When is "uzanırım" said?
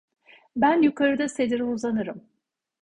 1.63-2.23